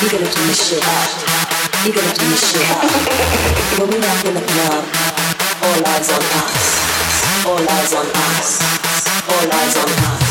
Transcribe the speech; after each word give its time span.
You're 0.00 0.08
gonna 0.08 0.32
turn 0.32 0.46
this 0.46 0.66
shit 0.66 0.82
up. 0.82 1.84
You're 1.84 1.94
gonna 1.94 2.14
turn 2.14 2.30
this 2.30 2.50
shit 2.50 2.70
up. 2.70 2.80
But 3.76 3.86
we 3.86 4.00
rock 4.00 4.24
in 4.24 4.32
the 4.32 4.40
club. 4.40 4.84
All 5.60 5.88
eyes 5.92 6.08
on 6.08 6.22
us. 6.40 7.44
All 7.44 7.60
eyes 7.60 7.92
on 7.92 8.06
us. 8.06 8.60
All 9.28 9.52
eyes 9.52 9.76
on 9.76 9.90
us. 9.90 10.29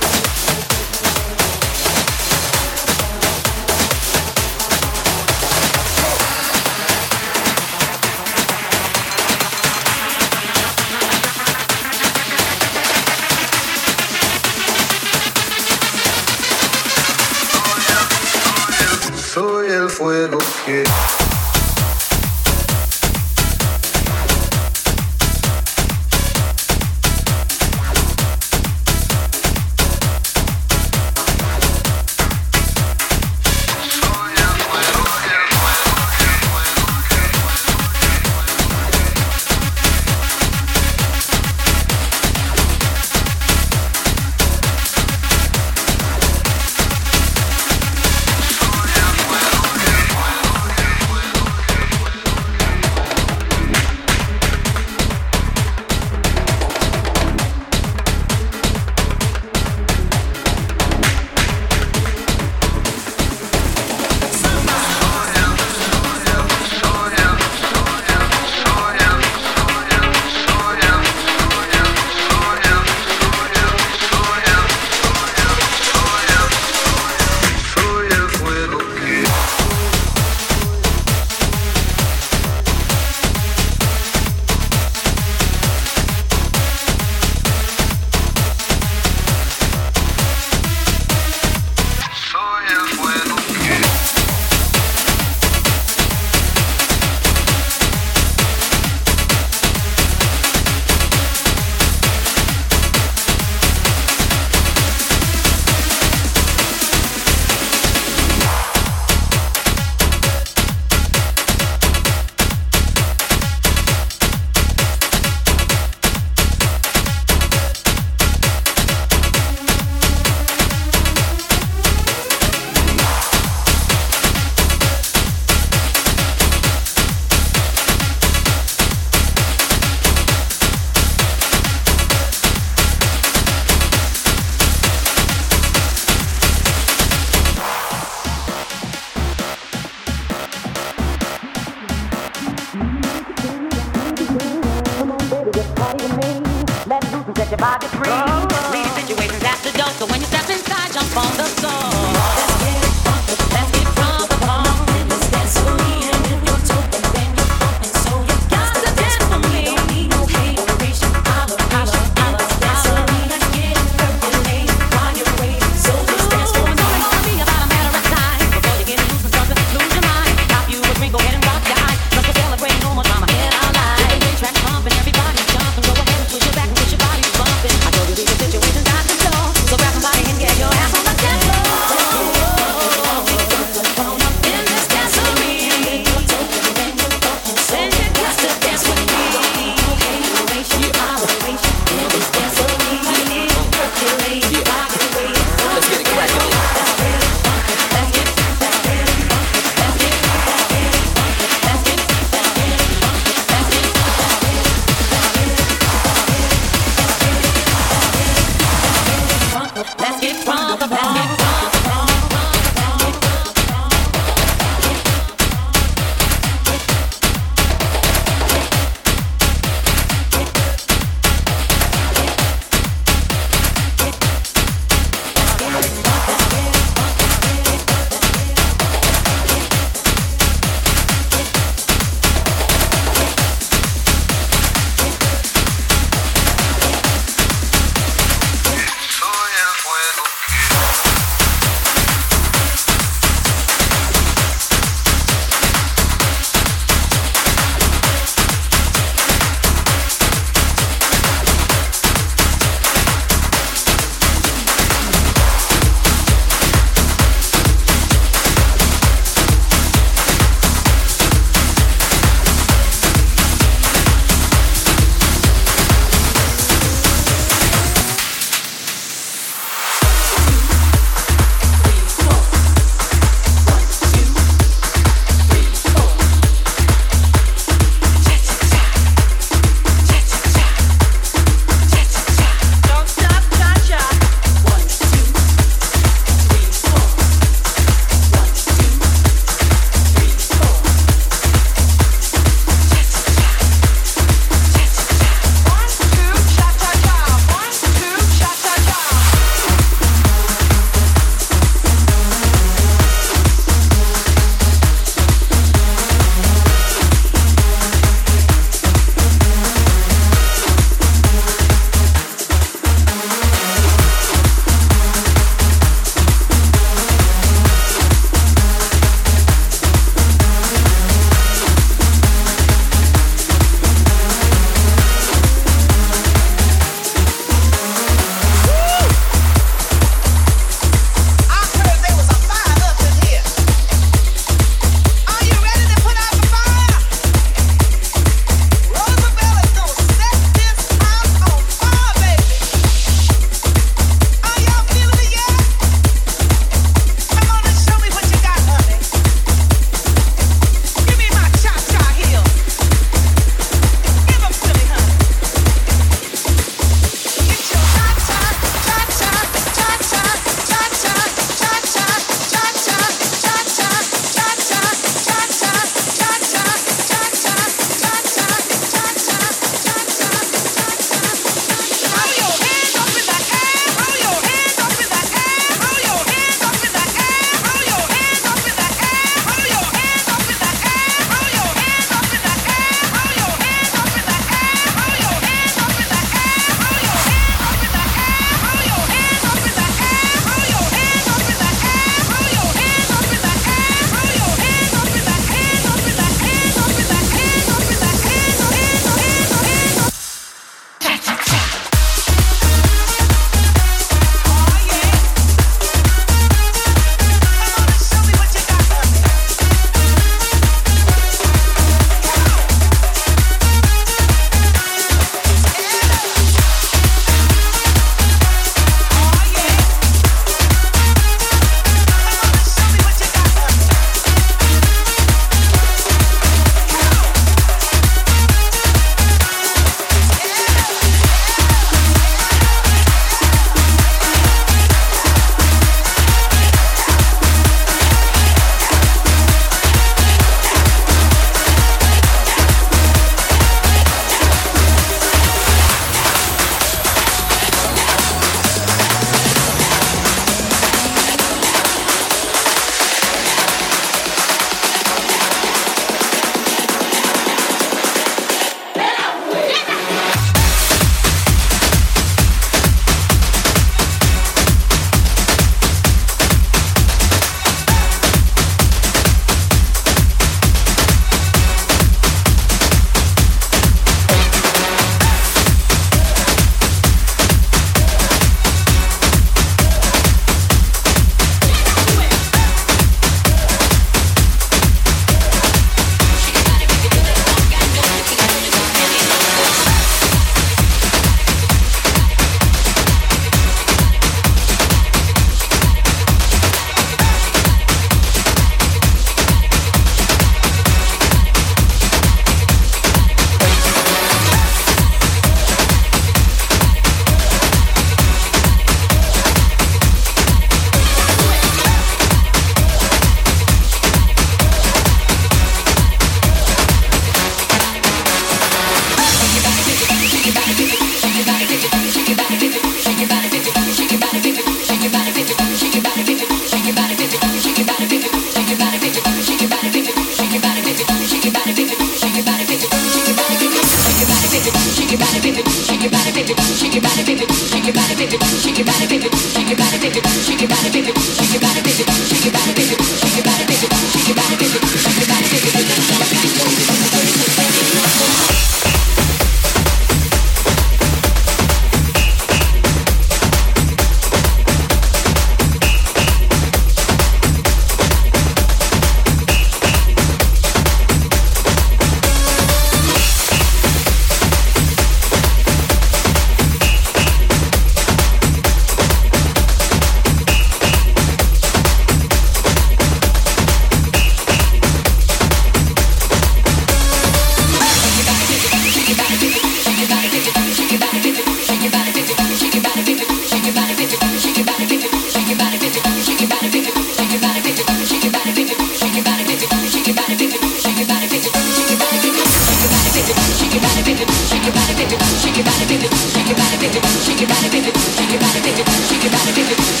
body, 595.71 595.85
baby, 595.87 596.07
shake 596.33 596.47
your 596.47 596.57
body, 596.57 596.77
baby, 596.77 596.99
shake 597.23 597.39
your 597.39 597.49
body, 597.49 597.69
baby, 597.69 597.91
shake 598.15 598.31
your 598.31 598.41
body, 598.41 598.59
baby, 598.61 598.83
shake 599.07 599.23
your 599.23 599.31
body, 599.31 599.51
baby. 599.55 600.00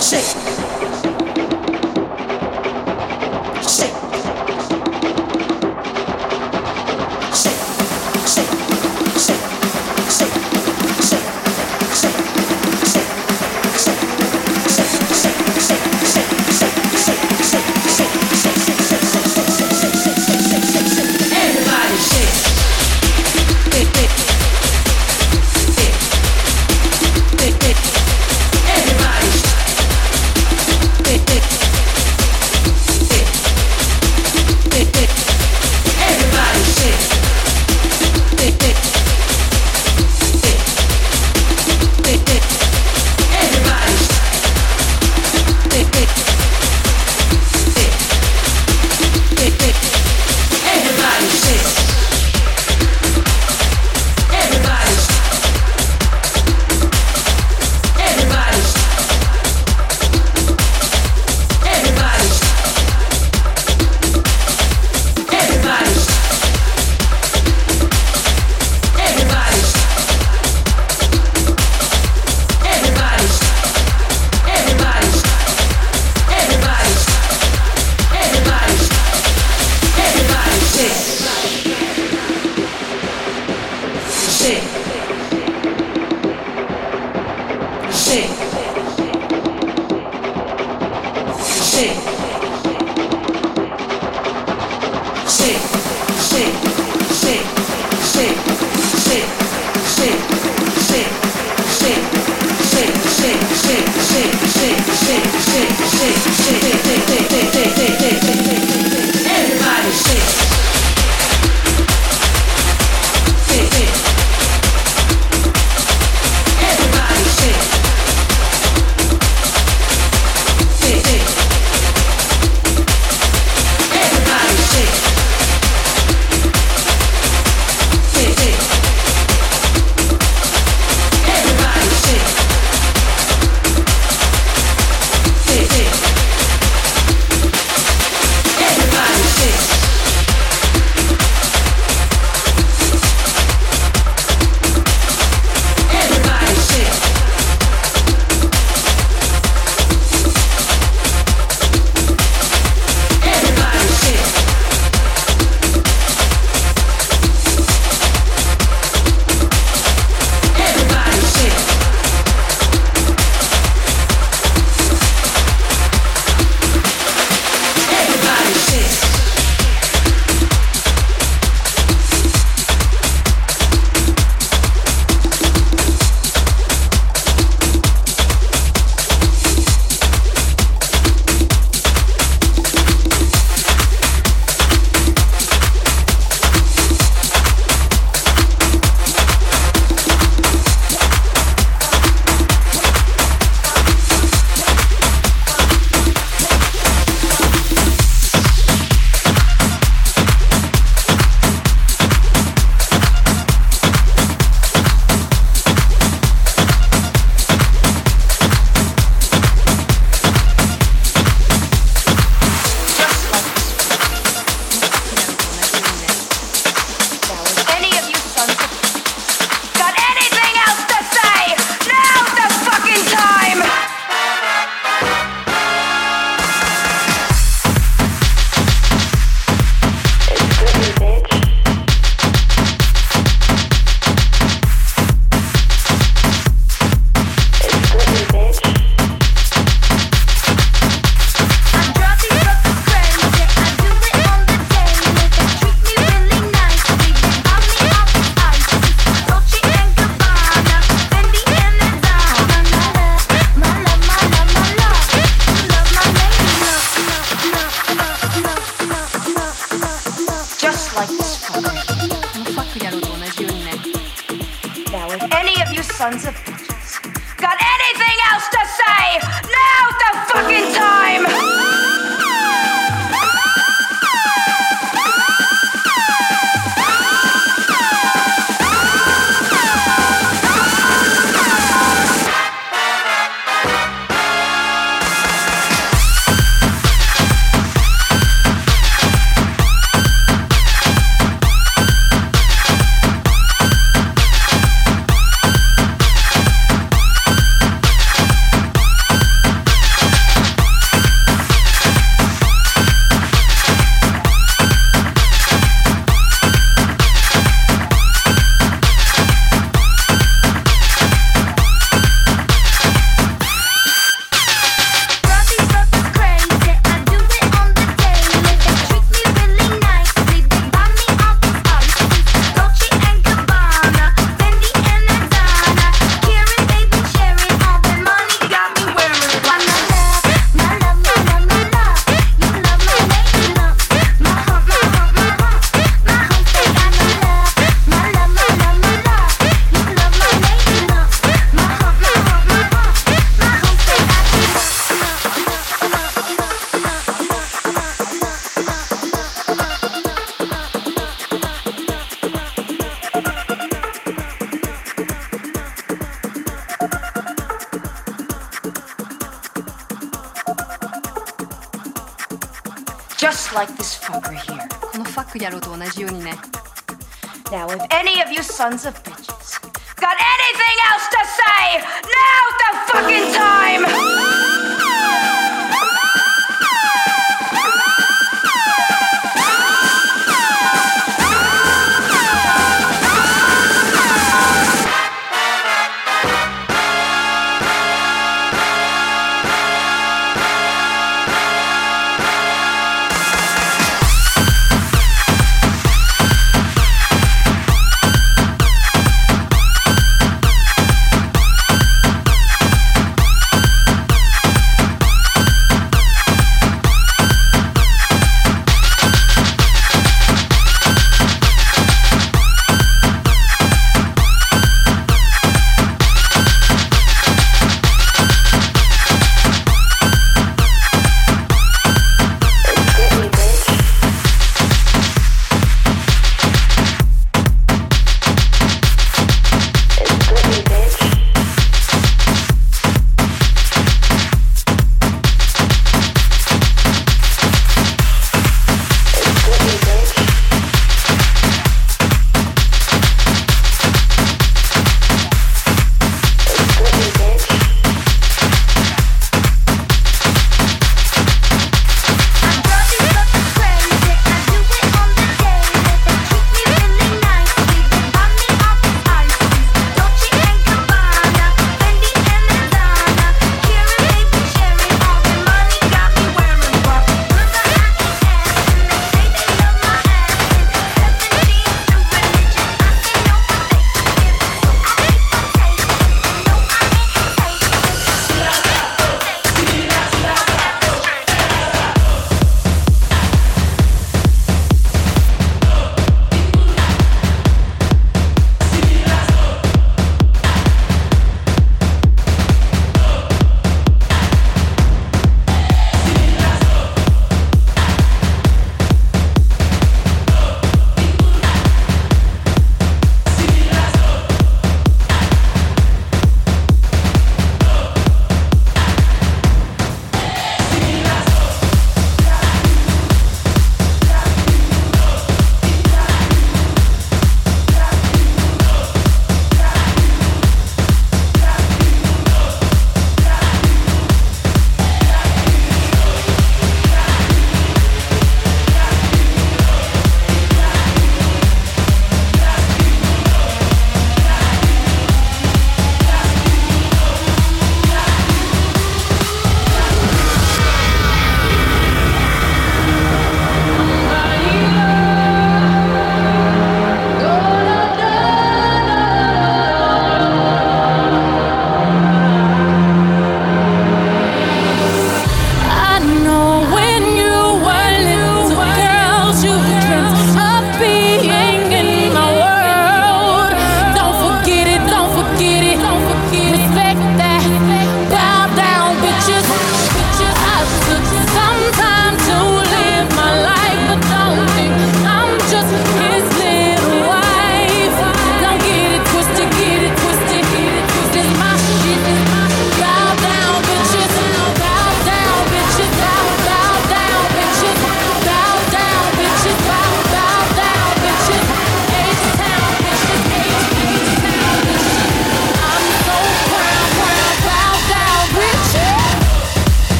shake. 0.00 1.09